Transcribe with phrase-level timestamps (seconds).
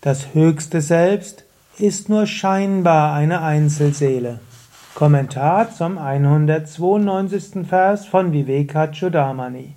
[0.00, 1.44] Das höchste Selbst
[1.76, 4.38] ist nur scheinbar eine Einzelseele.
[4.94, 7.66] Kommentar zum 192.
[7.66, 9.74] Vers von Vivekachudamani.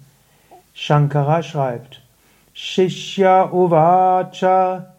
[0.76, 2.04] Shankara schreibt:
[2.54, 4.94] Shishya uvacha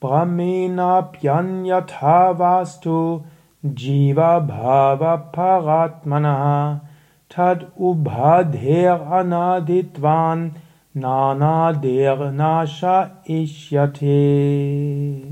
[0.00, 3.22] brahmena pyanyatavastu
[3.62, 6.80] jiva bhava paratmanaha
[7.28, 10.52] tad ubhadher anaditvan
[10.96, 15.22] Nana der Nasha Ishyate.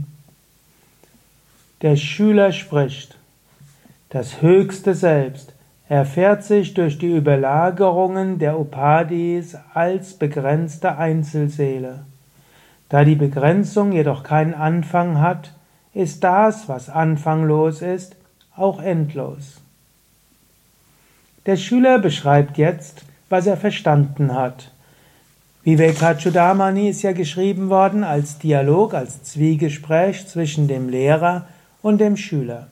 [1.81, 3.17] Der Schüler spricht.
[4.11, 5.55] Das höchste Selbst
[5.89, 12.01] erfährt sich durch die Überlagerungen der Upadis als begrenzte Einzelseele.
[12.89, 15.53] Da die Begrenzung jedoch keinen Anfang hat,
[15.95, 18.17] ist das, was anfanglos ist,
[18.57, 19.61] auch endlos.
[21.47, 24.73] Der Schüler beschreibt jetzt, was er verstanden hat.
[25.65, 31.47] Vivekachudamani ist ja geschrieben worden als Dialog, als Zwiegespräch zwischen dem Lehrer
[31.83, 32.67] und dem Schüler.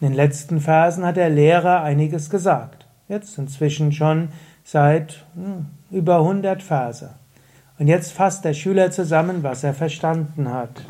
[0.00, 2.86] In den letzten Versen hat der Lehrer einiges gesagt.
[3.08, 4.28] Jetzt inzwischen schon
[4.62, 7.10] seit hm, über 100 Verse.
[7.80, 10.82] Und jetzt fasst der Schüler zusammen, was er verstanden hat.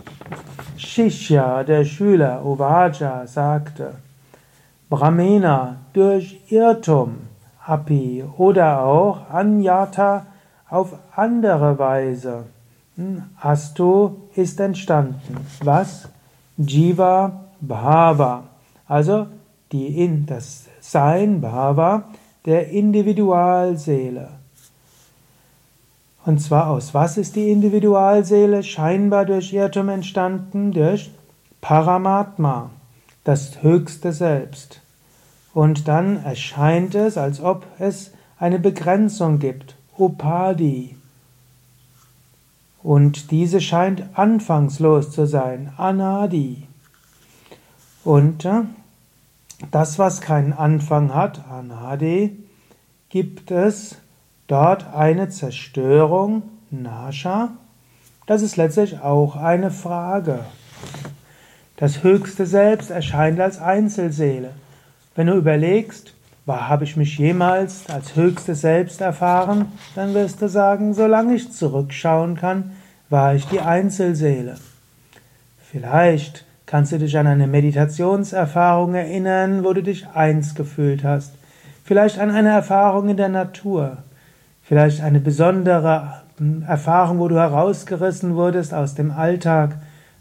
[0.76, 3.94] Shishya, der Schüler, Uvaja, sagte,
[4.90, 7.16] Brahmena durch Irrtum,
[7.64, 10.26] Api oder auch Anyata,
[10.68, 12.44] auf andere Weise.
[12.96, 15.46] Hm, Astu ist entstanden.
[15.62, 16.08] Was?
[16.56, 18.44] Jiva Bhava.
[18.88, 19.26] Also
[19.72, 22.04] die in das Sein Bhava
[22.44, 24.28] der Individualseele.
[26.24, 30.72] Und zwar aus was ist die Individualseele scheinbar durch Irrtum entstanden?
[30.72, 31.10] Durch
[31.60, 32.70] Paramatma,
[33.24, 34.80] das höchste Selbst.
[35.54, 39.76] Und dann erscheint es, als ob es eine Begrenzung gibt.
[39.98, 40.96] Upadi.
[42.82, 46.66] Und diese scheint anfangslos zu sein, Anadi.
[48.04, 48.62] Und äh,
[49.70, 52.36] das, was keinen Anfang hat, Anadi,
[53.08, 53.96] gibt es
[54.46, 57.50] dort eine Zerstörung, Nasha.
[58.26, 60.44] Das ist letztlich auch eine Frage.
[61.76, 64.52] Das höchste Selbst erscheint als Einzelseele.
[65.14, 66.14] Wenn du überlegst,
[66.46, 69.72] habe ich mich jemals als höchstes Selbst erfahren?
[69.94, 72.72] Dann wirst du sagen, solange ich zurückschauen kann,
[73.10, 74.56] war ich die Einzelseele.
[75.70, 81.32] Vielleicht kannst du dich an eine Meditationserfahrung erinnern, wo du dich eins gefühlt hast.
[81.84, 83.98] Vielleicht an eine Erfahrung in der Natur.
[84.62, 89.76] Vielleicht eine besondere hm, Erfahrung, wo du herausgerissen wurdest aus dem Alltag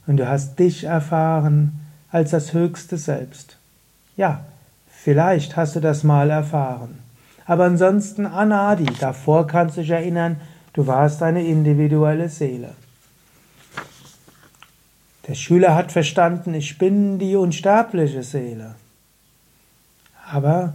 [0.08, 1.80] und du hast dich erfahren
[2.12, 3.58] als das höchste Selbst.
[4.16, 4.42] Ja,
[5.06, 6.98] Vielleicht hast du das mal erfahren.
[7.46, 10.38] Aber ansonsten Anadi, davor kannst du dich erinnern,
[10.74, 12.72] du warst eine individuelle Seele.
[15.28, 18.74] Der Schüler hat verstanden, ich bin die unsterbliche Seele.
[20.28, 20.74] Aber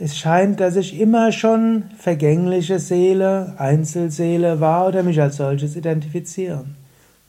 [0.00, 6.74] es scheint, dass ich immer schon vergängliche Seele, Einzelseele war oder mich als solches identifizieren.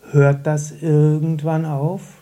[0.09, 2.20] Hört das irgendwann auf?